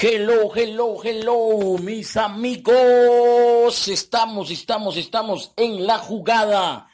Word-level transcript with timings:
Hello, 0.00 0.52
hello, 0.54 1.00
hello, 1.02 1.76
mis 1.78 2.16
amigos. 2.16 3.88
Estamos, 3.88 4.48
estamos, 4.48 4.96
estamos 4.96 5.52
en 5.56 5.88
la 5.88 5.98
jugada. 5.98 6.88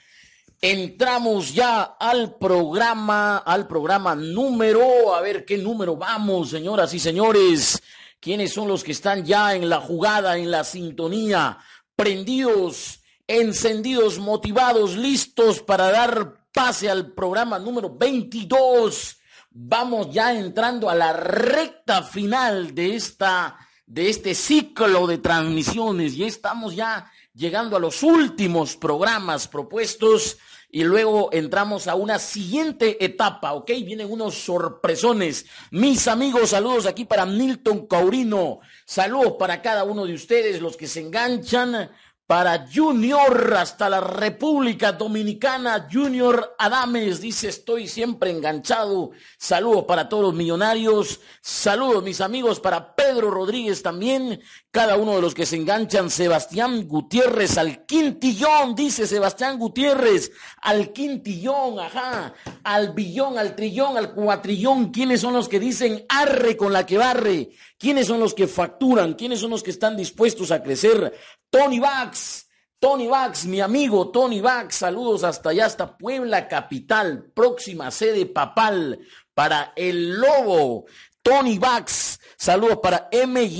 Entramos 0.58 1.52
ya 1.52 1.82
al 1.82 2.36
programa, 2.36 3.36
al 3.36 3.66
programa 3.66 4.14
número, 4.14 5.14
a 5.14 5.20
ver 5.20 5.44
qué 5.44 5.58
número 5.58 5.96
vamos, 5.96 6.48
señoras 6.48 6.94
y 6.94 6.98
señores. 6.98 7.82
¿Quiénes 8.18 8.54
son 8.54 8.68
los 8.68 8.82
que 8.82 8.92
están 8.92 9.22
ya 9.22 9.54
en 9.54 9.68
la 9.68 9.82
jugada, 9.82 10.38
en 10.38 10.50
la 10.50 10.64
sintonía, 10.64 11.58
prendidos, 11.94 13.00
encendidos, 13.26 14.18
motivados, 14.18 14.96
listos 14.96 15.60
para 15.60 15.90
dar 15.90 16.36
pase 16.54 16.88
al 16.88 17.12
programa 17.12 17.58
número 17.58 17.94
22? 17.94 19.18
Vamos 19.56 20.12
ya 20.12 20.34
entrando 20.34 20.90
a 20.90 20.96
la 20.96 21.12
recta 21.12 22.02
final 22.02 22.74
de 22.74 22.96
esta 22.96 23.56
de 23.86 24.08
este 24.08 24.34
ciclo 24.34 25.06
de 25.06 25.18
transmisiones 25.18 26.14
y 26.14 26.24
estamos 26.24 26.74
ya 26.74 27.10
llegando 27.34 27.76
a 27.76 27.80
los 27.80 28.02
últimos 28.02 28.76
programas 28.76 29.46
propuestos 29.46 30.38
y 30.70 30.82
luego 30.82 31.28
entramos 31.32 31.86
a 31.86 31.94
una 31.94 32.18
siguiente 32.18 33.04
etapa, 33.04 33.52
¿ok? 33.52 33.70
Vienen 33.84 34.10
unos 34.10 34.34
sorpresones. 34.34 35.46
Mis 35.70 36.08
amigos, 36.08 36.50
saludos 36.50 36.86
aquí 36.86 37.04
para 37.04 37.24
Milton 37.24 37.86
Caurino, 37.86 38.58
saludos 38.84 39.34
para 39.38 39.62
cada 39.62 39.84
uno 39.84 40.04
de 40.04 40.14
ustedes, 40.14 40.60
los 40.60 40.76
que 40.76 40.88
se 40.88 41.00
enganchan 41.00 41.92
para 42.26 42.66
Junior 42.72 43.54
hasta 43.54 43.90
la 43.90 44.00
República 44.00 44.92
Dominicana, 44.92 45.88
Junior 45.92 46.54
Adames 46.58 47.20
dice 47.20 47.48
estoy 47.48 47.86
siempre 47.86 48.30
enganchado. 48.30 49.10
Saludos 49.36 49.84
para 49.84 50.08
todos 50.08 50.22
los 50.24 50.34
millonarios. 50.34 51.20
Saludos 51.42 52.02
mis 52.02 52.22
amigos 52.22 52.60
para 52.60 52.94
Pedro 52.94 53.30
Rodríguez 53.30 53.82
también. 53.82 54.40
Cada 54.70 54.96
uno 54.96 55.14
de 55.14 55.20
los 55.20 55.34
que 55.34 55.44
se 55.44 55.56
enganchan, 55.56 56.10
Sebastián 56.10 56.88
Gutiérrez 56.88 57.58
al 57.58 57.84
quintillón, 57.84 58.74
dice 58.74 59.06
Sebastián 59.06 59.58
Gutiérrez, 59.58 60.32
al 60.62 60.92
quintillón, 60.92 61.78
ajá, 61.78 62.32
al 62.64 62.94
billón, 62.94 63.38
al 63.38 63.54
trillón, 63.54 63.98
al 63.98 64.14
cuatrillón. 64.14 64.90
¿Quiénes 64.90 65.20
son 65.20 65.34
los 65.34 65.48
que 65.48 65.60
dicen 65.60 66.06
arre 66.08 66.56
con 66.56 66.72
la 66.72 66.86
que 66.86 66.96
barre? 66.96 67.50
¿Quiénes 67.78 68.06
son 68.06 68.20
los 68.20 68.34
que 68.34 68.46
facturan? 68.46 69.14
¿Quiénes 69.14 69.40
son 69.40 69.50
los 69.50 69.62
que 69.62 69.70
están 69.70 69.96
dispuestos 69.96 70.50
a 70.50 70.62
crecer? 70.62 71.12
Tony 71.50 71.80
Bax, 71.80 72.48
Tony 72.78 73.06
Bax, 73.06 73.46
mi 73.46 73.60
amigo 73.60 74.10
Tony 74.10 74.40
Bax, 74.40 74.76
saludos 74.76 75.24
hasta 75.24 75.50
allá, 75.50 75.66
hasta 75.66 75.96
Puebla 75.96 76.48
Capital, 76.48 77.32
próxima 77.34 77.90
sede 77.90 78.26
papal 78.26 79.00
para 79.32 79.72
el 79.74 80.20
Lobo. 80.20 80.84
Tony 81.22 81.58
Bax, 81.58 82.20
saludos 82.36 82.80
para 82.82 83.08
M. 83.10 83.50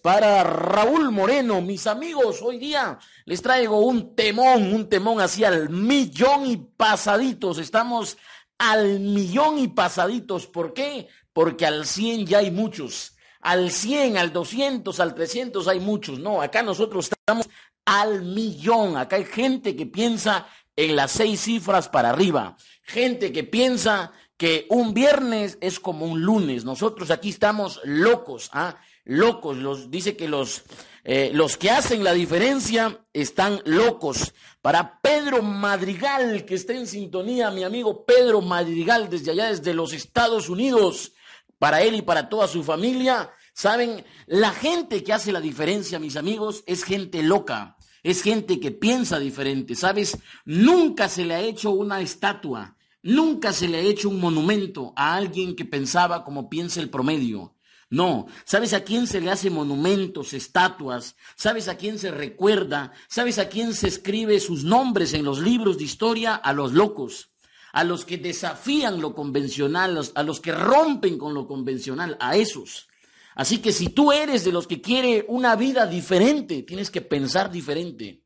Para 0.00 0.44
Raúl 0.44 1.10
Moreno, 1.10 1.60
mis 1.60 1.88
amigos, 1.88 2.40
hoy 2.40 2.58
día 2.58 2.98
les 3.24 3.42
traigo 3.42 3.80
un 3.80 4.14
temón, 4.14 4.72
un 4.72 4.88
temón 4.88 5.20
hacia 5.20 5.48
el 5.48 5.68
millón 5.68 6.46
y 6.46 6.56
pasaditos, 6.56 7.58
estamos 7.58 8.16
al 8.56 9.00
millón 9.00 9.58
y 9.58 9.68
pasaditos, 9.68 10.46
¿por 10.46 10.72
qué? 10.72 11.08
Porque 11.32 11.66
al 11.66 11.86
cien 11.86 12.24
ya 12.24 12.38
hay 12.38 12.52
muchos 12.52 13.17
al 13.40 13.70
100, 13.70 14.16
al 14.16 14.32
200, 14.32 15.00
al 15.00 15.14
300 15.14 15.68
hay 15.68 15.80
muchos. 15.80 16.18
No, 16.18 16.42
acá 16.42 16.62
nosotros 16.62 17.10
estamos 17.10 17.48
al 17.84 18.22
millón. 18.22 18.96
Acá 18.96 19.16
hay 19.16 19.24
gente 19.24 19.74
que 19.76 19.86
piensa 19.86 20.46
en 20.76 20.94
las 20.94 21.12
seis 21.12 21.40
cifras 21.40 21.88
para 21.88 22.10
arriba. 22.10 22.56
Gente 22.82 23.32
que 23.32 23.44
piensa 23.44 24.12
que 24.36 24.66
un 24.70 24.94
viernes 24.94 25.58
es 25.60 25.80
como 25.80 26.06
un 26.06 26.22
lunes. 26.22 26.64
Nosotros 26.64 27.10
aquí 27.10 27.30
estamos 27.30 27.80
locos, 27.84 28.50
¿ah? 28.52 28.76
Locos. 29.04 29.56
Los, 29.56 29.90
dice 29.90 30.16
que 30.16 30.28
los, 30.28 30.62
eh, 31.02 31.30
los 31.34 31.56
que 31.56 31.70
hacen 31.70 32.04
la 32.04 32.12
diferencia 32.12 33.04
están 33.12 33.60
locos. 33.64 34.34
Para 34.62 35.00
Pedro 35.00 35.42
Madrigal, 35.42 36.44
que 36.44 36.54
está 36.54 36.74
en 36.74 36.86
sintonía, 36.86 37.50
mi 37.50 37.64
amigo 37.64 38.04
Pedro 38.04 38.40
Madrigal, 38.40 39.08
desde 39.10 39.32
allá, 39.32 39.48
desde 39.48 39.74
los 39.74 39.92
Estados 39.92 40.48
Unidos 40.48 41.12
para 41.58 41.82
él 41.82 41.96
y 41.96 42.02
para 42.02 42.28
toda 42.28 42.46
su 42.46 42.62
familia. 42.62 43.32
Saben, 43.58 44.04
la 44.28 44.52
gente 44.52 45.02
que 45.02 45.12
hace 45.12 45.32
la 45.32 45.40
diferencia, 45.40 45.98
mis 45.98 46.14
amigos, 46.14 46.62
es 46.68 46.84
gente 46.84 47.24
loca, 47.24 47.76
es 48.04 48.22
gente 48.22 48.60
que 48.60 48.70
piensa 48.70 49.18
diferente, 49.18 49.74
¿sabes? 49.74 50.16
Nunca 50.44 51.08
se 51.08 51.24
le 51.24 51.34
ha 51.34 51.40
hecho 51.40 51.72
una 51.72 52.00
estatua, 52.00 52.76
nunca 53.02 53.52
se 53.52 53.66
le 53.66 53.78
ha 53.78 53.80
hecho 53.80 54.10
un 54.10 54.20
monumento 54.20 54.92
a 54.94 55.16
alguien 55.16 55.56
que 55.56 55.64
pensaba 55.64 56.22
como 56.22 56.48
piensa 56.48 56.80
el 56.80 56.88
promedio. 56.88 57.56
No, 57.90 58.26
¿sabes 58.44 58.74
a 58.74 58.84
quién 58.84 59.08
se 59.08 59.20
le 59.20 59.28
hace 59.28 59.50
monumentos, 59.50 60.34
estatuas? 60.34 61.16
¿Sabes 61.34 61.66
a 61.66 61.76
quién 61.76 61.98
se 61.98 62.12
recuerda? 62.12 62.92
¿Sabes 63.08 63.40
a 63.40 63.48
quién 63.48 63.74
se 63.74 63.88
escribe 63.88 64.38
sus 64.38 64.62
nombres 64.62 65.14
en 65.14 65.24
los 65.24 65.40
libros 65.40 65.78
de 65.78 65.84
historia? 65.84 66.36
A 66.36 66.52
los 66.52 66.74
locos 66.74 67.30
a 67.72 67.84
los 67.84 68.04
que 68.06 68.16
desafían 68.16 69.00
lo 69.00 69.14
convencional, 69.14 70.00
a 70.14 70.22
los 70.22 70.40
que 70.40 70.52
rompen 70.52 71.18
con 71.18 71.34
lo 71.34 71.46
convencional, 71.46 72.16
a 72.18 72.34
esos. 72.34 72.88
Así 73.38 73.58
que 73.58 73.70
si 73.72 73.90
tú 73.90 74.10
eres 74.10 74.44
de 74.44 74.50
los 74.50 74.66
que 74.66 74.80
quiere 74.80 75.24
una 75.28 75.54
vida 75.54 75.86
diferente, 75.86 76.64
tienes 76.64 76.90
que 76.90 77.02
pensar 77.02 77.52
diferente. 77.52 78.24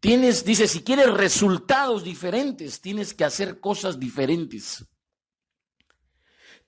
Tienes, 0.00 0.44
dice, 0.44 0.66
si 0.66 0.82
quieres 0.82 1.14
resultados 1.14 2.02
diferentes, 2.02 2.80
tienes 2.80 3.14
que 3.14 3.22
hacer 3.22 3.60
cosas 3.60 4.00
diferentes. 4.00 4.84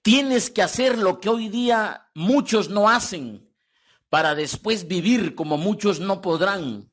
Tienes 0.02 0.50
que 0.50 0.62
hacer 0.62 0.96
lo 0.98 1.18
que 1.18 1.28
hoy 1.28 1.48
día 1.48 2.08
muchos 2.14 2.70
no 2.70 2.88
hacen 2.88 3.52
para 4.08 4.36
después 4.36 4.86
vivir 4.86 5.34
como 5.34 5.58
muchos 5.58 5.98
no 5.98 6.20
podrán. 6.20 6.92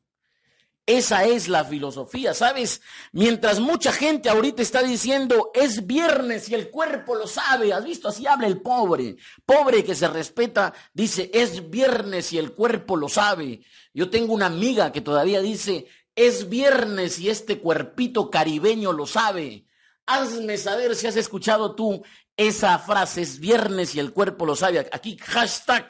Esa 0.85 1.25
es 1.25 1.47
la 1.47 1.63
filosofía, 1.63 2.33
¿sabes? 2.33 2.81
Mientras 3.11 3.59
mucha 3.59 3.91
gente 3.91 4.29
ahorita 4.29 4.61
está 4.61 4.81
diciendo 4.81 5.51
es 5.53 5.85
viernes 5.85 6.49
y 6.49 6.55
el 6.55 6.69
cuerpo 6.69 7.15
lo 7.15 7.27
sabe, 7.27 7.71
¿has 7.71 7.83
visto? 7.83 8.07
Así 8.07 8.25
habla 8.25 8.47
el 8.47 8.61
pobre. 8.61 9.15
Pobre 9.45 9.83
que 9.83 9.93
se 9.93 10.07
respeta, 10.07 10.73
dice 10.93 11.29
es 11.33 11.69
viernes 11.69 12.33
y 12.33 12.39
el 12.39 12.53
cuerpo 12.53 12.97
lo 12.97 13.09
sabe. 13.09 13.61
Yo 13.93 14.09
tengo 14.09 14.33
una 14.33 14.47
amiga 14.47 14.91
que 14.91 15.01
todavía 15.01 15.39
dice 15.41 15.87
es 16.15 16.49
viernes 16.49 17.19
y 17.19 17.29
este 17.29 17.59
cuerpito 17.59 18.29
caribeño 18.29 18.91
lo 18.91 19.05
sabe. 19.05 19.67
Hazme 20.07 20.57
saber 20.57 20.95
si 20.95 21.07
has 21.07 21.15
escuchado 21.15 21.75
tú 21.75 22.03
esa 22.35 22.79
frase, 22.79 23.21
es 23.21 23.39
viernes 23.39 23.93
y 23.95 23.99
el 23.99 24.13
cuerpo 24.13 24.45
lo 24.45 24.55
sabe. 24.55 24.89
Aquí 24.91 25.17
hashtag 25.17 25.87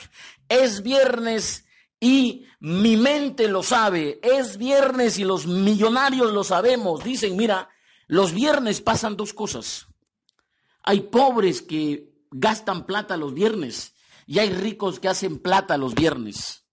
es 0.50 0.84
viernes 0.84 1.66
y 2.04 2.48
mi 2.60 2.98
mente 2.98 3.48
lo 3.48 3.64
sabe. 3.64 4.20
Es 4.24 4.58
viernes 4.58 5.20
y 5.20 5.24
los 5.24 5.46
millonarios 5.46 6.34
lo 6.34 6.44
sabemos. 6.44 7.04
Dicen, 7.04 7.38
mira, 7.38 7.70
los 8.08 8.34
viernes 8.34 8.82
pasan 8.82 9.16
dos 9.16 9.34
cosas. 9.34 9.88
Hay 10.84 11.02
pobres 11.02 11.62
que 11.62 12.12
gastan 12.32 12.86
plata 12.86 13.16
los 13.16 13.34
viernes 13.34 13.94
y 14.26 14.40
hay 14.40 14.50
ricos 14.50 15.00
que 15.00 15.10
hacen 15.10 15.38
plata 15.40 15.78
los 15.78 15.94
viernes. 15.94 16.64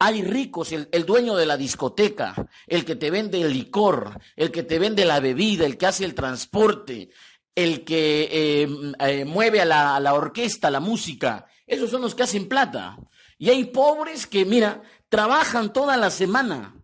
Hay 0.00 0.22
ricos, 0.22 0.72
el, 0.72 1.06
dueño 1.06 1.36
de 1.36 1.46
la 1.46 1.56
discoteca, 1.56 2.34
el 2.66 2.84
que 2.84 2.96
te 2.96 3.12
vende 3.12 3.40
el 3.40 3.52
licor, 3.52 4.18
el 4.34 4.50
que 4.50 4.64
te 4.64 4.80
vende 4.80 5.04
la 5.04 5.20
bebida, 5.20 5.64
el 5.64 5.78
que 5.78 5.86
hace 5.86 6.04
el 6.04 6.16
transporte, 6.16 7.10
el 7.54 7.84
que 7.84 8.28
eh, 8.32 8.92
eh, 8.98 9.24
mueve 9.24 9.60
a 9.60 9.64
la, 9.64 9.94
a 9.94 10.00
la 10.00 10.14
orquesta, 10.14 10.72
la 10.72 10.80
música. 10.80 11.46
Esos 11.64 11.88
son 11.88 12.02
los 12.02 12.16
que 12.16 12.24
hacen 12.24 12.48
plata. 12.48 12.98
Y 13.42 13.50
hay 13.50 13.64
pobres 13.64 14.28
que, 14.28 14.44
mira, 14.44 14.82
trabajan 15.08 15.72
toda 15.72 15.96
la 15.96 16.10
semana 16.10 16.76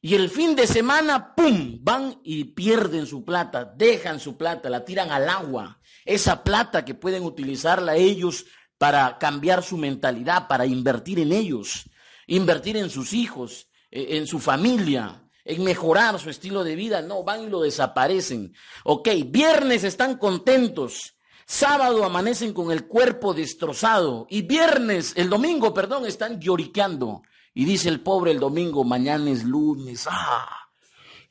y 0.00 0.16
el 0.16 0.28
fin 0.28 0.56
de 0.56 0.66
semana, 0.66 1.32
¡pum!, 1.36 1.78
van 1.80 2.18
y 2.24 2.42
pierden 2.42 3.06
su 3.06 3.24
plata, 3.24 3.72
dejan 3.76 4.18
su 4.18 4.36
plata, 4.36 4.68
la 4.68 4.84
tiran 4.84 5.12
al 5.12 5.28
agua. 5.28 5.80
Esa 6.04 6.42
plata 6.42 6.84
que 6.84 6.96
pueden 6.96 7.22
utilizarla 7.22 7.94
ellos 7.94 8.46
para 8.78 9.16
cambiar 9.16 9.62
su 9.62 9.76
mentalidad, 9.76 10.48
para 10.48 10.66
invertir 10.66 11.20
en 11.20 11.30
ellos, 11.30 11.88
invertir 12.26 12.76
en 12.76 12.90
sus 12.90 13.12
hijos, 13.12 13.68
e, 13.92 14.16
en 14.16 14.26
su 14.26 14.40
familia, 14.40 15.22
en 15.44 15.62
mejorar 15.62 16.18
su 16.18 16.30
estilo 16.30 16.64
de 16.64 16.74
vida. 16.74 17.00
No, 17.00 17.22
van 17.22 17.44
y 17.44 17.48
lo 17.48 17.60
desaparecen. 17.60 18.52
Ok, 18.82 19.08
viernes 19.26 19.84
están 19.84 20.18
contentos 20.18 21.14
Sábado 21.50 22.04
amanecen 22.04 22.52
con 22.52 22.70
el 22.70 22.86
cuerpo 22.86 23.34
destrozado 23.34 24.24
y 24.30 24.42
viernes, 24.42 25.14
el 25.16 25.28
domingo, 25.28 25.74
perdón, 25.74 26.06
están 26.06 26.40
lloriqueando. 26.40 27.22
Y 27.52 27.64
dice 27.64 27.88
el 27.88 28.02
pobre 28.02 28.30
el 28.30 28.38
domingo, 28.38 28.84
mañana 28.84 29.32
es 29.32 29.42
lunes. 29.42 30.06
¡Ah! 30.08 30.68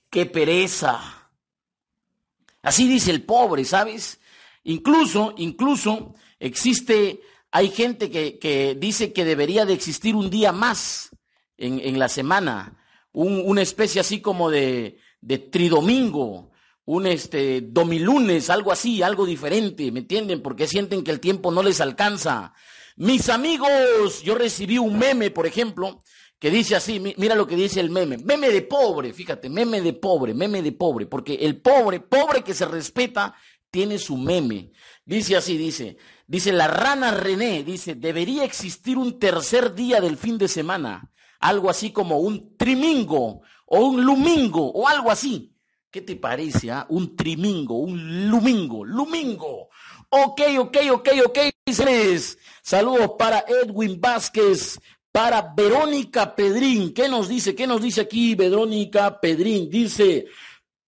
¡Qué 0.10 0.26
pereza! 0.26 1.32
Así 2.62 2.86
dice 2.86 3.12
el 3.12 3.24
pobre, 3.24 3.64
¿sabes? 3.64 4.20
Incluso, 4.66 5.36
incluso 5.38 6.16
existe, 6.38 7.22
hay 7.50 7.70
gente 7.70 8.12
que, 8.12 8.76
dice 8.78 9.14
que 9.14 9.24
debería 9.24 9.66
de 9.66 9.72
existir 9.72 10.18
un 10.18 10.30
día 10.30 10.52
más 10.52 11.12
en, 11.56 11.98
la 11.98 12.10
semana, 12.10 12.78
una 13.14 13.62
especie 13.62 14.02
así 14.02 14.20
como 14.20 14.52
de, 14.52 14.98
de 15.22 15.38
tridomingo, 15.38 16.52
un 16.86 17.08
este 17.08 17.62
domilunes, 17.62 18.50
algo 18.50 18.72
así, 18.72 19.02
algo 19.02 19.26
diferente, 19.26 19.92
¿me 19.92 20.00
entienden? 20.00 20.42
Porque 20.42 20.68
sienten 20.68 21.04
que 21.04 21.12
el 21.12 21.20
tiempo 21.20 21.52
no 21.52 21.62
les 21.62 21.82
alcanza. 21.82 22.54
Mis 22.96 23.30
amigos, 23.30 24.22
yo 24.24 24.36
recibí 24.36 24.78
un 24.78 24.98
meme, 24.98 25.32
por 25.32 25.46
ejemplo, 25.46 26.02
que 26.40 26.50
dice 26.50 26.76
así, 26.76 27.00
mira 27.00 27.36
lo 27.36 27.46
que 27.46 27.56
dice 27.56 27.80
el 27.80 27.90
meme, 27.90 28.18
meme 28.18 28.50
de 28.50 28.62
pobre, 28.62 29.14
fíjate, 29.14 29.50
meme 29.50 29.82
de 29.82 29.94
pobre, 29.94 30.34
meme 30.34 30.62
de 30.62 30.72
pobre, 30.72 31.06
porque 31.06 31.36
el 31.36 31.62
pobre, 31.62 32.00
pobre 32.00 32.44
que 32.44 32.54
se 32.54 32.66
respeta, 32.66 33.36
tiene 33.70 33.98
su 34.00 34.18
meme. 34.18 34.72
Dice 35.06 35.36
así, 35.36 35.58
dice, 35.58 35.98
dice 36.28 36.52
la 36.52 36.68
rana 36.68 37.12
René, 37.12 37.64
dice, 37.64 37.96
debería 37.96 38.44
existir 38.44 38.98
un 38.98 39.20
tercer 39.20 39.76
día 39.76 40.02
del 40.02 40.18
fin 40.18 40.38
de 40.38 40.48
semana, 40.48 41.12
algo 41.40 41.70
así 41.70 41.92
como 41.92 42.20
un 42.20 42.58
trimingo 42.58 43.42
o 43.66 43.80
un 43.80 44.04
lumingo 44.04 44.72
o 44.72 44.88
algo 44.88 45.12
así. 45.12 45.49
¿Qué 45.92 46.02
te 46.02 46.16
parece? 46.16 46.70
Ah? 46.70 46.86
Un 46.90 47.16
trimingo, 47.16 47.80
un 47.80 48.30
lumingo, 48.30 48.86
lumingo. 48.86 49.70
Ok, 50.10 50.42
ok, 50.60 50.78
ok, 50.92 51.10
ok. 51.26 51.40
Saludos 52.62 53.12
para 53.18 53.44
Edwin 53.48 54.00
Vázquez, 54.00 54.80
para 55.12 55.52
Verónica 55.56 56.36
Pedrín. 56.36 56.94
¿Qué 56.94 57.10
nos 57.10 57.28
dice? 57.28 57.56
¿Qué 57.56 57.66
nos 57.66 57.82
dice 57.82 58.02
aquí 58.02 58.36
Verónica 58.36 59.20
Pedrín? 59.20 59.68
Dice, 59.68 60.28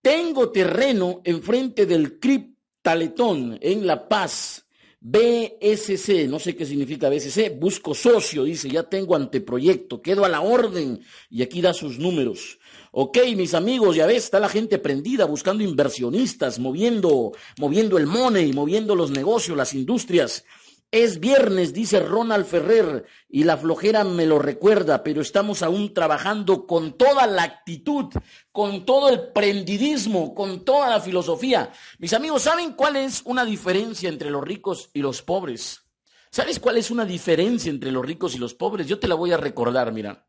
tengo 0.03 0.51
terreno 0.51 1.21
enfrente 1.23 1.87
del 1.87 2.19
CRIP 2.19 2.57
Taletón 2.83 3.57
en 3.59 3.87
La 3.87 4.07
Paz. 4.07 4.67
BSC, 5.03 6.27
no 6.27 6.37
sé 6.37 6.55
qué 6.55 6.63
significa 6.63 7.09
BSC, 7.09 7.57
busco 7.57 7.95
socio, 7.95 8.43
dice, 8.43 8.69
ya 8.69 8.83
tengo 8.83 9.15
anteproyecto, 9.15 9.99
quedo 9.99 10.25
a 10.25 10.29
la 10.29 10.41
orden 10.41 11.01
y 11.27 11.41
aquí 11.41 11.59
da 11.59 11.73
sus 11.73 11.97
números. 11.97 12.59
Ok, 12.93 13.19
mis 13.37 13.53
amigos, 13.53 13.95
ya 13.95 14.05
ves, 14.05 14.25
está 14.25 14.41
la 14.41 14.49
gente 14.49 14.77
prendida 14.77 15.23
buscando 15.23 15.63
inversionistas, 15.63 16.59
moviendo, 16.59 17.31
moviendo 17.57 17.97
el 17.97 18.05
money, 18.05 18.51
moviendo 18.51 18.97
los 18.97 19.11
negocios, 19.11 19.55
las 19.55 19.73
industrias. 19.73 20.43
Es 20.91 21.21
viernes, 21.21 21.71
dice 21.71 22.01
Ronald 22.01 22.45
Ferrer, 22.45 23.05
y 23.29 23.45
la 23.45 23.55
flojera 23.55 24.03
me 24.03 24.25
lo 24.25 24.39
recuerda, 24.39 25.03
pero 25.03 25.21
estamos 25.21 25.63
aún 25.63 25.93
trabajando 25.93 26.67
con 26.67 26.97
toda 26.97 27.27
la 27.27 27.43
actitud, 27.43 28.07
con 28.51 28.85
todo 28.85 29.07
el 29.07 29.31
prendidismo, 29.31 30.35
con 30.35 30.65
toda 30.65 30.89
la 30.89 30.99
filosofía. 30.99 31.71
Mis 31.97 32.11
amigos, 32.11 32.41
¿saben 32.41 32.73
cuál 32.73 32.97
es 32.97 33.21
una 33.23 33.45
diferencia 33.45 34.09
entre 34.09 34.29
los 34.29 34.43
ricos 34.43 34.89
y 34.93 34.99
los 34.99 35.21
pobres? 35.21 35.83
¿Sabes 36.29 36.59
cuál 36.59 36.75
es 36.75 36.91
una 36.91 37.05
diferencia 37.05 37.69
entre 37.69 37.89
los 37.89 38.05
ricos 38.05 38.35
y 38.35 38.37
los 38.37 38.53
pobres? 38.53 38.85
Yo 38.85 38.99
te 38.99 39.07
la 39.07 39.15
voy 39.15 39.31
a 39.31 39.37
recordar, 39.37 39.93
mira. 39.93 40.27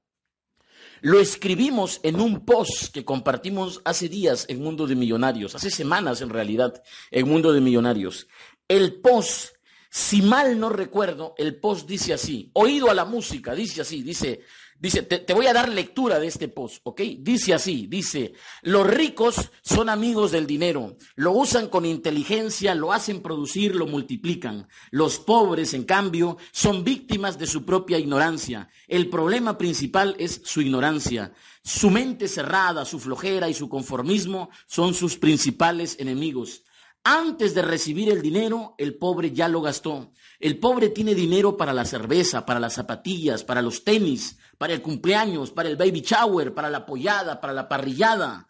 Lo 1.02 1.18
escribimos 1.18 1.98
en 2.04 2.20
un 2.20 2.44
post 2.44 2.94
que 2.94 3.04
compartimos 3.04 3.82
hace 3.84 4.08
días 4.08 4.46
en 4.48 4.62
Mundo 4.62 4.86
de 4.86 4.94
Millonarios, 4.94 5.56
hace 5.56 5.68
semanas 5.68 6.20
en 6.20 6.30
realidad 6.30 6.80
en 7.10 7.28
Mundo 7.28 7.52
de 7.52 7.60
Millonarios. 7.60 8.28
El 8.68 9.00
post 9.00 9.56
si 9.94 10.22
mal 10.22 10.58
no 10.58 10.70
recuerdo, 10.70 11.34
el 11.36 11.56
post 11.56 11.86
dice 11.86 12.14
así, 12.14 12.50
oído 12.54 12.88
a 12.88 12.94
la 12.94 13.04
música, 13.04 13.54
dice 13.54 13.82
así, 13.82 14.02
dice, 14.02 14.40
dice, 14.82 15.02
te, 15.04 15.32
voy 15.32 15.46
a 15.46 15.52
dar 15.52 15.68
lectura 15.68 16.18
de 16.18 16.26
este 16.26 16.48
post, 16.48 16.80
¿ok? 16.82 17.00
Dice 17.20 17.54
así, 17.54 17.86
dice, 17.86 18.32
los 18.62 18.84
ricos 18.84 19.36
son 19.62 19.88
amigos 19.88 20.32
del 20.32 20.44
dinero, 20.44 20.96
lo 21.14 21.30
usan 21.30 21.68
con 21.68 21.86
inteligencia, 21.86 22.74
lo 22.74 22.92
hacen 22.92 23.22
producir, 23.22 23.76
lo 23.76 23.86
multiplican. 23.86 24.68
Los 24.90 25.20
pobres, 25.20 25.72
en 25.72 25.84
cambio, 25.84 26.36
son 26.50 26.82
víctimas 26.82 27.38
de 27.38 27.46
su 27.46 27.64
propia 27.64 27.96
ignorancia. 27.96 28.68
El 28.88 29.08
problema 29.08 29.56
principal 29.56 30.16
es 30.18 30.42
su 30.44 30.60
ignorancia. 30.60 31.32
Su 31.62 31.88
mente 31.88 32.26
cerrada, 32.26 32.84
su 32.84 32.98
flojera 32.98 33.48
y 33.48 33.54
su 33.54 33.68
conformismo 33.68 34.50
son 34.66 34.94
sus 34.94 35.16
principales 35.16 35.96
enemigos. 36.00 36.64
Antes 37.04 37.54
de 37.54 37.62
recibir 37.62 38.10
el 38.10 38.22
dinero, 38.22 38.74
el 38.78 38.96
pobre 38.96 39.32
ya 39.32 39.48
lo 39.48 39.60
gastó. 39.60 40.12
El 40.40 40.58
pobre 40.58 40.88
tiene 40.88 41.14
dinero 41.14 41.56
para 41.56 41.72
la 41.72 41.84
cerveza, 41.84 42.44
para 42.44 42.60
las 42.60 42.74
zapatillas, 42.74 43.44
para 43.44 43.62
los 43.62 43.84
tenis, 43.84 44.38
para 44.58 44.72
el 44.72 44.82
cumpleaños, 44.82 45.50
para 45.50 45.68
el 45.68 45.76
baby 45.76 46.00
shower, 46.00 46.54
para 46.54 46.70
la 46.70 46.86
pollada, 46.86 47.40
para 47.40 47.52
la 47.52 47.68
parrillada, 47.68 48.48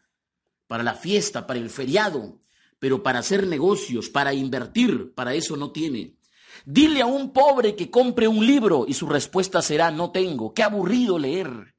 para 0.66 0.82
la 0.82 0.94
fiesta, 0.94 1.46
para 1.46 1.58
el 1.58 1.70
feriado. 1.70 2.40
Pero 2.78 3.02
para 3.02 3.20
hacer 3.20 3.46
negocios, 3.46 4.08
para 4.08 4.34
invertir, 4.34 5.14
para 5.14 5.34
eso 5.34 5.56
no 5.56 5.70
tiene. 5.70 6.16
Dile 6.64 7.02
a 7.02 7.06
un 7.06 7.32
pobre 7.32 7.76
que 7.76 7.90
compre 7.90 8.28
un 8.28 8.44
libro 8.44 8.84
y 8.86 8.94
su 8.94 9.06
respuesta 9.06 9.62
será 9.62 9.90
no 9.90 10.10
tengo. 10.10 10.52
Qué 10.52 10.62
aburrido 10.62 11.18
leer. 11.18 11.74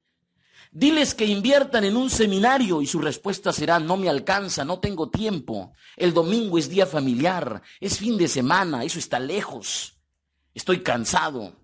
Diles 0.71 1.13
que 1.13 1.25
inviertan 1.25 1.83
en 1.83 1.95
un 1.95 2.09
seminario 2.09 2.81
y 2.81 2.87
su 2.87 2.99
respuesta 2.99 3.53
será 3.53 3.79
no 3.79 3.95
me 3.95 4.09
alcanza, 4.09 4.65
no 4.65 4.79
tengo 4.79 5.09
tiempo. 5.09 5.73
El 5.95 6.13
domingo 6.13 6.57
es 6.57 6.67
día 6.67 6.87
familiar, 6.87 7.61
es 7.79 7.99
fin 7.99 8.17
de 8.17 8.27
semana, 8.27 8.83
eso 8.83 8.97
está 8.97 9.19
lejos. 9.19 9.99
Estoy 10.55 10.81
cansado. 10.81 11.62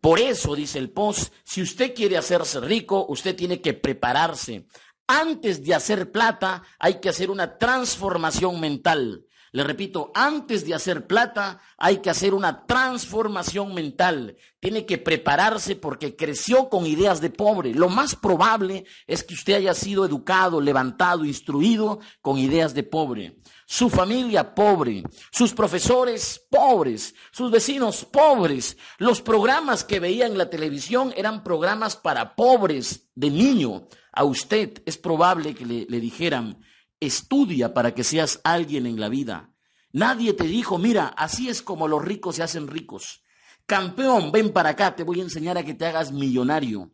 Por 0.00 0.20
eso, 0.20 0.54
dice 0.54 0.78
el 0.78 0.90
post, 0.90 1.32
si 1.44 1.60
usted 1.62 1.94
quiere 1.94 2.16
hacerse 2.16 2.60
rico, 2.60 3.06
usted 3.08 3.34
tiene 3.34 3.60
que 3.60 3.74
prepararse. 3.74 4.66
Antes 5.06 5.64
de 5.64 5.74
hacer 5.74 6.12
plata, 6.12 6.62
hay 6.78 7.00
que 7.00 7.08
hacer 7.08 7.30
una 7.30 7.58
transformación 7.58 8.60
mental. 8.60 9.24
Le 9.52 9.64
repito, 9.64 10.10
antes 10.14 10.66
de 10.66 10.74
hacer 10.74 11.06
plata 11.06 11.60
hay 11.76 11.98
que 11.98 12.10
hacer 12.10 12.34
una 12.34 12.66
transformación 12.66 13.74
mental. 13.74 14.36
Tiene 14.60 14.84
que 14.84 14.98
prepararse 14.98 15.76
porque 15.76 16.16
creció 16.16 16.68
con 16.68 16.86
ideas 16.86 17.20
de 17.20 17.30
pobre. 17.30 17.74
Lo 17.74 17.88
más 17.88 18.14
probable 18.16 18.84
es 19.06 19.24
que 19.24 19.34
usted 19.34 19.54
haya 19.54 19.74
sido 19.74 20.04
educado, 20.04 20.60
levantado, 20.60 21.24
instruido 21.24 22.00
con 22.20 22.38
ideas 22.38 22.74
de 22.74 22.82
pobre. 22.82 23.38
Su 23.66 23.90
familia 23.90 24.54
pobre, 24.54 25.02
sus 25.30 25.52
profesores 25.52 26.42
pobres, 26.50 27.14
sus 27.30 27.50
vecinos 27.50 28.04
pobres. 28.04 28.76
Los 28.98 29.20
programas 29.20 29.84
que 29.84 30.00
veía 30.00 30.26
en 30.26 30.38
la 30.38 30.50
televisión 30.50 31.12
eran 31.16 31.44
programas 31.44 31.96
para 31.96 32.34
pobres 32.34 33.10
de 33.14 33.30
niño. 33.30 33.88
A 34.12 34.24
usted 34.24 34.82
es 34.86 34.96
probable 34.96 35.54
que 35.54 35.64
le, 35.64 36.00
dijeran, 36.00 36.60
Estudia 37.00 37.74
para 37.74 37.94
que 37.94 38.04
seas 38.04 38.40
alguien 38.42 38.86
en 38.86 38.98
la 38.98 39.08
vida. 39.08 39.52
Nadie 39.92 40.34
te 40.34 40.44
dijo, 40.44 40.78
mira, 40.78 41.06
así 41.08 41.48
es 41.48 41.62
como 41.62 41.88
los 41.88 42.04
ricos 42.04 42.36
se 42.36 42.42
hacen 42.42 42.66
ricos. 42.66 43.22
Campeón, 43.66 44.32
ven 44.32 44.52
para 44.52 44.70
acá, 44.70 44.96
te 44.96 45.04
voy 45.04 45.20
a 45.20 45.24
enseñar 45.24 45.58
a 45.58 45.64
que 45.64 45.74
te 45.74 45.86
hagas 45.86 46.12
millonario. 46.12 46.90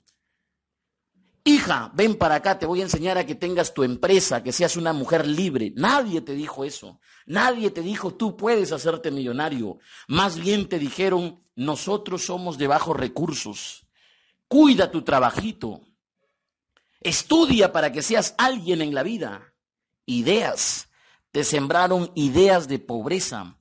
Hija, 1.44 1.90
ven 1.94 2.16
para 2.16 2.36
acá, 2.36 2.58
te 2.58 2.66
voy 2.66 2.80
a 2.80 2.84
enseñar 2.84 3.18
a 3.18 3.26
que 3.26 3.34
tengas 3.34 3.74
tu 3.74 3.82
empresa, 3.82 4.42
que 4.42 4.52
seas 4.52 4.76
una 4.76 4.92
mujer 4.92 5.26
libre. 5.26 5.72
Nadie 5.76 6.20
te 6.20 6.34
dijo 6.34 6.64
eso. 6.64 7.00
Nadie 7.26 7.70
te 7.70 7.82
dijo, 7.82 8.14
tú 8.14 8.36
puedes 8.36 8.72
hacerte 8.72 9.10
millonario. 9.10 9.78
Más 10.08 10.38
bien 10.38 10.68
te 10.68 10.78
dijeron, 10.78 11.42
nosotros 11.54 12.24
somos 12.24 12.58
de 12.58 12.66
bajos 12.66 12.96
recursos. 12.96 13.86
Cuida 14.48 14.90
tu 14.90 15.02
trabajito. 15.02 15.82
Estudia 17.00 17.72
para 17.72 17.92
que 17.92 18.02
seas 18.02 18.34
alguien 18.38 18.80
en 18.80 18.94
la 18.94 19.02
vida 19.02 19.53
ideas, 20.06 20.88
te 21.32 21.44
sembraron 21.44 22.10
ideas 22.14 22.68
de 22.68 22.78
pobreza. 22.78 23.58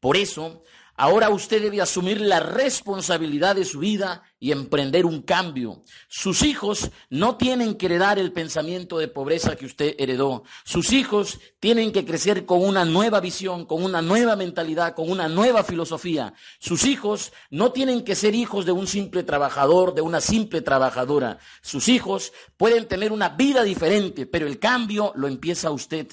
Por 0.00 0.16
eso, 0.16 0.62
ahora 0.96 1.30
usted 1.30 1.62
debe 1.62 1.80
asumir 1.80 2.20
la 2.20 2.40
responsabilidad 2.40 3.56
de 3.56 3.64
su 3.64 3.78
vida 3.80 4.22
y 4.38 4.52
emprender 4.52 5.06
un 5.06 5.22
cambio. 5.22 5.82
Sus 6.08 6.42
hijos 6.42 6.90
no 7.10 7.36
tienen 7.36 7.74
que 7.76 7.86
heredar 7.86 8.18
el 8.18 8.32
pensamiento 8.32 8.98
de 8.98 9.08
pobreza 9.08 9.56
que 9.56 9.66
usted 9.66 9.94
heredó. 9.98 10.44
Sus 10.64 10.92
hijos 10.92 11.38
tienen 11.60 11.92
que 11.92 12.04
crecer 12.04 12.44
con 12.44 12.62
una 12.64 12.84
nueva 12.84 13.20
visión, 13.20 13.64
con 13.64 13.82
una 13.82 14.02
nueva 14.02 14.36
mentalidad, 14.36 14.94
con 14.94 15.10
una 15.10 15.28
nueva 15.28 15.64
filosofía. 15.64 16.34
Sus 16.58 16.84
hijos 16.84 17.32
no 17.50 17.72
tienen 17.72 18.04
que 18.04 18.14
ser 18.14 18.34
hijos 18.34 18.66
de 18.66 18.72
un 18.72 18.86
simple 18.86 19.22
trabajador, 19.22 19.94
de 19.94 20.02
una 20.02 20.20
simple 20.20 20.60
trabajadora. 20.60 21.38
Sus 21.62 21.88
hijos 21.88 22.32
pueden 22.56 22.86
tener 22.86 23.12
una 23.12 23.30
vida 23.30 23.62
diferente, 23.62 24.26
pero 24.26 24.46
el 24.46 24.58
cambio 24.58 25.12
lo 25.16 25.28
empieza 25.28 25.70
usted. 25.70 26.08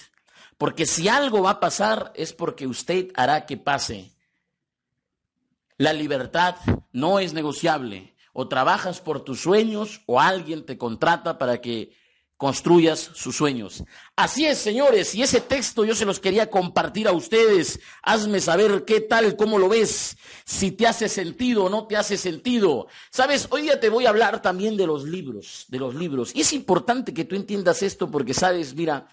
Porque 0.57 0.85
si 0.85 1.07
algo 1.09 1.41
va 1.41 1.51
a 1.51 1.59
pasar 1.59 2.13
es 2.15 2.31
porque 2.31 2.67
usted 2.67 3.09
hará 3.15 3.45
que 3.45 3.57
pase. 3.57 4.12
La 5.83 5.91
libertad 5.91 6.55
no 6.93 7.19
es 7.19 7.33
negociable 7.33 8.15
o 8.31 8.47
trabajas 8.47 9.01
por 9.01 9.19
tus 9.19 9.41
sueños 9.41 9.99
o 10.05 10.21
alguien 10.21 10.65
te 10.65 10.77
contrata 10.77 11.37
para 11.37 11.59
que 11.59 11.91
construyas 12.37 13.01
sus 13.15 13.35
sueños. 13.35 13.83
Así 14.15 14.45
es, 14.45 14.59
señores, 14.59 15.13
y 15.13 15.23
ese 15.23 15.41
texto 15.41 15.83
yo 15.83 15.93
se 15.93 16.05
los 16.05 16.21
quería 16.21 16.49
compartir 16.49 17.05
a 17.05 17.11
ustedes. 17.11 17.81
Hazme 18.01 18.39
saber 18.39 18.85
qué 18.85 19.01
tal, 19.01 19.35
cómo 19.35 19.59
lo 19.59 19.67
ves, 19.67 20.15
si 20.45 20.71
te 20.71 20.87
hace 20.87 21.09
sentido 21.09 21.65
o 21.65 21.69
no 21.69 21.85
te 21.85 21.97
hace 21.97 22.15
sentido. 22.15 22.87
Sabes, 23.11 23.49
hoy 23.49 23.63
día 23.63 23.81
te 23.81 23.89
voy 23.89 24.05
a 24.05 24.09
hablar 24.09 24.41
también 24.41 24.77
de 24.77 24.87
los 24.87 25.03
libros, 25.03 25.65
de 25.67 25.79
los 25.79 25.95
libros. 25.95 26.33
Y 26.33 26.39
es 26.39 26.53
importante 26.53 27.13
que 27.13 27.25
tú 27.25 27.35
entiendas 27.35 27.83
esto 27.83 28.09
porque, 28.09 28.33
sabes, 28.33 28.73
mira, 28.73 29.09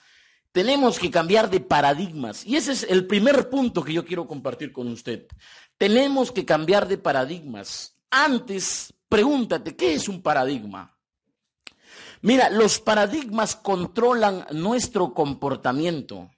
tenemos 0.53 0.99
que 0.99 1.11
cambiar 1.11 1.51
de 1.51 1.61
paradigmas. 1.61 2.45
Y 2.47 2.57
ese 2.57 2.73
es 2.73 2.83
el 2.85 3.07
primer 3.07 3.49
punto 3.49 3.85
que 3.85 3.93
yo 3.93 4.05
quiero 4.05 4.27
compartir 4.27 4.73
con 4.73 4.89
usted. 4.89 5.27
Tenemos 5.77 6.33
que 6.33 6.45
cambiar 6.45 6.89
de 6.89 6.99
paradigmas. 6.99 7.97
Antes 8.11 8.95
Pregúntate, 9.11 9.75
¿qué 9.75 9.95
es 9.95 10.09
un 10.09 10.23
paradigma? 10.23 10.97
Mira, 12.23 12.49
los 12.49 12.79
paradigmas 12.79 13.57
controlan 13.57 14.47
nuestro 14.53 15.13
comportamiento. 15.13 16.31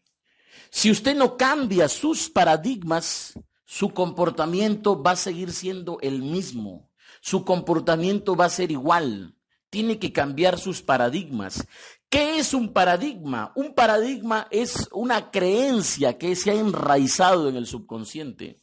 Si 0.70 0.90
usted 0.90 1.14
no 1.14 1.36
cambia 1.36 1.86
sus 1.86 2.30
paradigmas, 2.30 3.34
su 3.66 3.90
comportamiento 3.90 5.02
va 5.02 5.10
a 5.10 5.16
seguir 5.16 5.52
siendo 5.52 5.98
el 6.00 6.22
mismo. 6.22 6.88
Su 7.20 7.44
comportamiento 7.44 8.36
va 8.36 8.46
a 8.46 8.48
ser 8.48 8.70
igual. 8.70 9.36
Tiene 9.68 9.98
que 9.98 10.10
cambiar 10.10 10.58
sus 10.58 10.80
paradigmas. 10.80 11.66
¿Qué 12.12 12.38
es 12.40 12.52
un 12.52 12.74
paradigma? 12.74 13.52
Un 13.54 13.72
paradigma 13.72 14.46
es 14.50 14.86
una 14.92 15.30
creencia 15.30 16.18
que 16.18 16.36
se 16.36 16.50
ha 16.50 16.54
enraizado 16.54 17.48
en 17.48 17.56
el 17.56 17.66
subconsciente. 17.66 18.60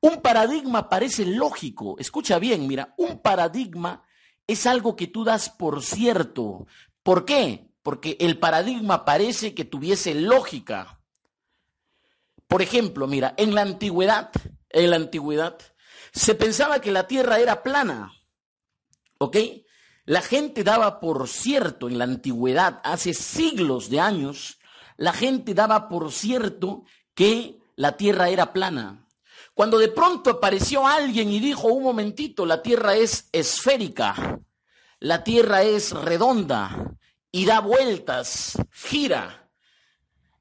Un 0.00 0.22
paradigma 0.22 0.88
parece 0.88 1.26
lógico. 1.26 1.96
Escucha 1.98 2.38
bien, 2.38 2.66
mira, 2.66 2.94
un 2.96 3.20
paradigma 3.20 4.04
es 4.46 4.66
algo 4.66 4.96
que 4.96 5.06
tú 5.06 5.22
das 5.22 5.50
por 5.50 5.82
cierto. 5.82 6.66
¿Por 7.02 7.26
qué? 7.26 7.68
Porque 7.82 8.16
el 8.20 8.38
paradigma 8.38 9.04
parece 9.04 9.54
que 9.54 9.66
tuviese 9.66 10.14
lógica. 10.14 10.98
Por 12.46 12.62
ejemplo, 12.62 13.06
mira, 13.06 13.34
en 13.36 13.54
la 13.54 13.60
antigüedad, 13.60 14.30
en 14.70 14.88
la 14.88 14.96
antigüedad, 14.96 15.58
se 16.10 16.34
pensaba 16.34 16.80
que 16.80 16.90
la 16.90 17.06
tierra 17.06 17.38
era 17.38 17.62
plana. 17.62 18.14
¿Ok? 19.18 19.36
La 20.08 20.22
gente 20.22 20.64
daba 20.64 21.00
por 21.00 21.28
cierto 21.28 21.86
en 21.86 21.98
la 21.98 22.04
antigüedad, 22.04 22.80
hace 22.82 23.12
siglos 23.12 23.90
de 23.90 24.00
años, 24.00 24.58
la 24.96 25.12
gente 25.12 25.52
daba 25.52 25.86
por 25.90 26.12
cierto 26.12 26.84
que 27.12 27.58
la 27.76 27.98
tierra 27.98 28.30
era 28.30 28.54
plana. 28.54 29.06
Cuando 29.52 29.76
de 29.76 29.88
pronto 29.88 30.30
apareció 30.30 30.86
alguien 30.86 31.30
y 31.30 31.40
dijo, 31.40 31.68
un 31.68 31.82
momentito, 31.82 32.46
la 32.46 32.62
tierra 32.62 32.96
es 32.96 33.28
esférica, 33.32 34.40
la 34.98 35.24
tierra 35.24 35.62
es 35.62 35.92
redonda 35.92 36.94
y 37.30 37.44
da 37.44 37.60
vueltas, 37.60 38.56
gira, 38.70 39.50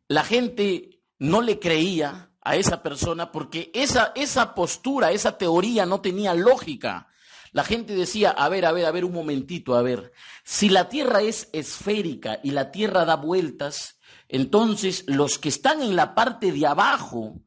la 0.07 0.24
gente 0.24 1.01
no 1.19 1.41
le 1.41 1.59
creía 1.59 2.31
a 2.39 2.55
esa 2.55 2.81
persona 2.81 3.33
porque 3.33 3.69
esa, 3.74 4.13
esa 4.15 4.55
postura, 4.55 5.12
esa 5.12 5.38
teoría 5.38 5.86
no 5.86 6.00
tenía 6.00 6.33
lógica. 6.33 7.09
La 7.57 7.63
gente 7.63 7.95
decía, 7.95 8.29
a 8.29 8.49
ver, 8.49 8.67
a 8.67 8.71
ver, 8.71 8.85
a 8.85 8.91
ver 8.91 9.03
un 9.03 9.13
momentito, 9.13 9.73
a 9.73 9.81
ver, 9.81 10.13
si 10.43 10.69
la 10.69 10.89
Tierra 10.89 11.23
es 11.23 11.49
esférica 11.53 12.39
y 12.43 12.51
la 12.51 12.69
Tierra 12.69 13.03
da 13.03 13.15
vueltas, 13.15 13.97
entonces 14.27 15.05
los 15.07 15.39
que 15.39 15.49
están 15.49 15.81
en 15.81 15.95
la 15.95 16.13
parte 16.13 16.51
de 16.51 16.67
abajo 16.67 17.41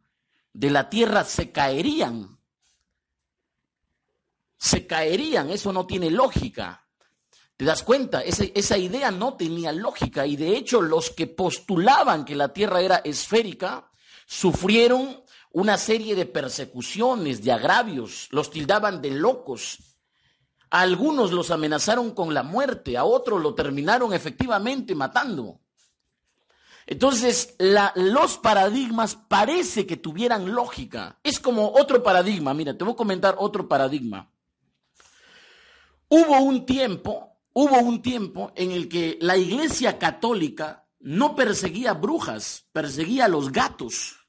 de 0.53 0.71
la 0.71 0.91
Tierra 0.91 1.23
se 1.23 1.53
caerían. 1.53 2.41
Se 4.59 4.85
caerían, 4.85 5.49
eso 5.49 5.73
no 5.73 5.87
tiene 5.87 6.11
lógica. 6.11 6.89
¿Te 7.57 7.65
das 7.65 7.85
cuenta? 7.85 8.21
Esa, 8.23 8.43
esa, 8.53 8.79
idea 8.79 9.13
no 9.13 9.35
tenía 9.35 9.71
lógica 9.71 10.27
y 10.27 10.35
de 10.35 10.57
hecho 10.57 10.83
los 10.83 11.11
que 11.11 11.29
postulaban 11.29 12.25
que 12.25 12.35
la 12.35 12.53
Tierra 12.53 12.81
era 12.81 12.97
esférica 12.97 13.93
sufrieron 14.27 15.23
una 15.53 15.79
serie 15.79 16.17
de 16.17 16.27
persecuciones, 16.27 17.45
de 17.45 17.53
agravios, 17.53 18.27
los 18.33 18.51
tildaban 18.51 19.01
de 19.01 19.13
locos. 19.13 19.79
Algunos 20.71 21.33
los 21.33 21.51
amenazaron 21.51 22.13
con 22.13 22.33
la 22.33 22.43
muerte, 22.45 22.97
a 22.97 23.05
otros 23.05 23.43
lo 23.43 23.55
terminaron 23.55 24.13
efectivamente 24.13 24.95
matando. 24.95 25.61
Entonces, 26.87 27.55
los 27.95 28.39
paradigmas 28.39 29.15
parece 29.15 29.87
que 29.87 29.97
tuvieran 29.97 30.53
lógica. 30.53 31.19
Es 31.23 31.39
como 31.39 31.73
otro 31.73 32.03
paradigma. 32.03 32.55
Mira, 32.55 32.77
te 32.77 32.85
voy 32.85 32.95
a 32.95 32.97
comentar 32.97 33.37
otro 33.39 33.69
paradigma. 33.69 34.31
Hubo 36.09 36.41
un 36.41 36.67
tiempo, 36.67 37.39
hubo 37.53 37.79
un 37.79 38.03
tiempo 38.03 38.53
en 38.57 38.73
el 38.73 38.89
que 38.89 39.19
la 39.21 39.37
iglesia 39.37 39.99
católica 39.99 40.89
no 40.99 41.37
perseguía 41.37 41.95
brujas, 41.95 42.67
perseguía 42.73 43.27
a 43.27 43.29
los 43.29 43.53
gatos. 43.53 44.20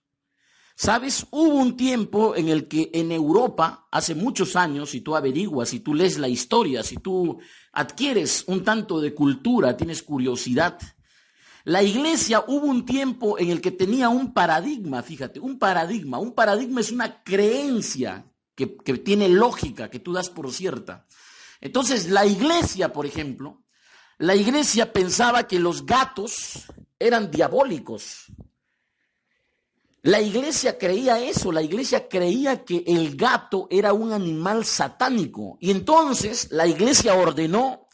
Sabes, 0.82 1.28
hubo 1.30 1.54
un 1.58 1.78
tiempo 1.78 2.36
en 2.36 2.50
el 2.50 2.68
que 2.68 2.90
en 2.92 3.12
Europa, 3.12 3.88
hace 3.92 4.16
muchos 4.16 4.56
años, 4.56 4.90
si 4.90 5.02
tú 5.02 5.16
averiguas, 5.16 5.70
si 5.70 5.82
tú 5.82 5.94
lees 5.94 6.18
la 6.18 6.28
historia, 6.28 6.82
si 6.82 6.98
tú 6.98 7.40
adquieres 7.72 8.46
un 8.48 8.64
tanto 8.64 9.00
de 9.00 9.14
cultura, 9.14 9.78
tienes 9.78 10.02
curiosidad, 10.02 10.80
la 11.66 11.84
iglesia 11.84 12.44
hubo 12.48 12.66
un 12.66 12.84
tiempo 12.84 13.38
en 13.38 13.52
el 13.52 13.62
que 13.62 13.70
tenía 13.70 14.10
un 14.10 14.34
paradigma, 14.34 15.04
fíjate, 15.04 15.40
un 15.40 15.60
paradigma. 15.60 16.18
Un 16.18 16.34
paradigma 16.34 16.82
es 16.82 16.92
una 16.92 17.22
creencia 17.22 18.26
que, 18.56 18.76
que 18.76 18.98
tiene 18.98 19.30
lógica, 19.30 19.88
que 19.88 20.00
tú 20.00 20.14
das 20.14 20.32
por 20.32 20.52
cierta. 20.52 21.06
Entonces, 21.60 22.10
la 22.10 22.26
iglesia, 22.26 22.92
por 22.92 23.06
ejemplo, 23.06 23.62
la 24.18 24.36
iglesia 24.36 24.92
pensaba 24.92 25.48
que 25.48 25.60
los 25.60 25.86
gatos 25.86 26.66
eran 26.98 27.30
diabólicos. 27.30 28.32
La 30.04 30.20
iglesia 30.20 30.78
creía 30.80 31.20
eso, 31.20 31.52
la 31.52 31.62
iglesia 31.62 32.10
creía 32.10 32.66
que 32.66 32.84
el 32.88 33.16
gato 33.16 33.68
era 33.70 33.94
un 33.94 34.12
animal 34.12 34.66
satánico. 34.66 35.58
Y 35.60 35.70
entonces 35.70 36.52
la 36.52 36.66
iglesia 36.66 37.14
ordenó 37.14 37.88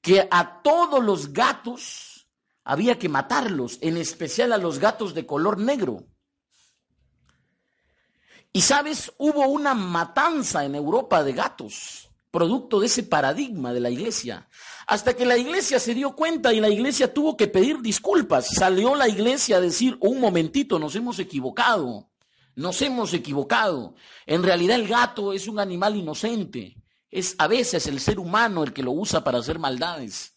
que 0.00 0.26
a 0.28 0.60
todos 0.62 1.02
los 1.02 1.32
gatos 1.32 2.26
había 2.64 2.98
que 2.98 3.08
matarlos, 3.08 3.78
en 3.80 3.96
especial 3.96 4.52
a 4.52 4.58
los 4.58 4.78
gatos 4.78 5.14
de 5.14 5.24
color 5.24 5.58
negro. 5.58 6.06
Y 8.52 8.60
sabes, 8.62 9.12
hubo 9.18 9.46
una 9.46 9.74
matanza 9.74 10.64
en 10.64 10.74
Europa 10.74 11.22
de 11.22 11.32
gatos 11.32 12.11
producto 12.32 12.80
de 12.80 12.86
ese 12.86 13.04
paradigma 13.04 13.72
de 13.72 13.78
la 13.78 13.90
iglesia. 13.90 14.48
Hasta 14.88 15.14
que 15.14 15.24
la 15.24 15.36
iglesia 15.36 15.78
se 15.78 15.94
dio 15.94 16.16
cuenta 16.16 16.52
y 16.52 16.60
la 16.60 16.68
iglesia 16.68 17.14
tuvo 17.14 17.36
que 17.36 17.46
pedir 17.46 17.80
disculpas. 17.80 18.48
Salió 18.48 18.96
la 18.96 19.08
iglesia 19.08 19.58
a 19.58 19.60
decir, 19.60 19.96
un 20.00 20.18
momentito, 20.18 20.80
nos 20.80 20.96
hemos 20.96 21.20
equivocado, 21.20 22.10
nos 22.56 22.82
hemos 22.82 23.14
equivocado. 23.14 23.94
En 24.26 24.42
realidad 24.42 24.80
el 24.80 24.88
gato 24.88 25.32
es 25.32 25.46
un 25.46 25.60
animal 25.60 25.94
inocente. 25.94 26.76
Es 27.08 27.36
a 27.38 27.46
veces 27.46 27.86
el 27.86 28.00
ser 28.00 28.18
humano 28.18 28.64
el 28.64 28.72
que 28.72 28.82
lo 28.82 28.90
usa 28.90 29.22
para 29.22 29.38
hacer 29.38 29.60
maldades 29.60 30.32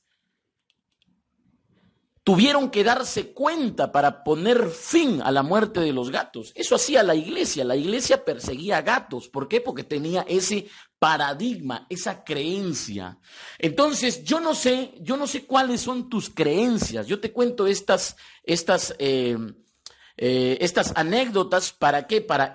tuvieron 2.25 2.71
que 2.71 2.83
darse 2.83 3.33
cuenta 3.33 3.91
para 3.91 4.23
poner 4.23 4.69
fin 4.69 5.21
a 5.23 5.29
la 5.29 5.43
muerte 5.43 5.79
de 5.79 5.93
los 5.93 6.09
gatos. 6.09 6.51
Eso 6.55 6.73
hacía 6.73 7.03
la 7.03 7.13
iglesia. 7.13 7.63
La 7.63 7.75
iglesia 7.75 8.25
perseguía 8.25 8.81
gatos. 8.81 9.29
¿Por 9.29 9.47
qué? 9.47 9.61
Porque 9.61 9.83
tenía 9.83 10.25
ese 10.27 10.67
paradigma, 10.97 11.85
esa 11.87 12.23
creencia. 12.23 13.19
Entonces, 13.59 14.23
yo 14.23 14.39
no 14.39 14.55
sé, 14.55 14.95
yo 15.01 15.17
no 15.17 15.27
sé 15.27 15.45
cuáles 15.45 15.81
son 15.81 16.09
tus 16.09 16.31
creencias. 16.31 17.05
Yo 17.05 17.19
te 17.19 17.31
cuento 17.31 17.67
estas, 17.67 18.15
estas, 18.43 18.95
eh, 18.97 19.37
eh, 20.17 20.57
estas 20.61 20.93
anécdotas 20.95 21.73
para 21.73 22.07
qué, 22.07 22.21
para 22.21 22.45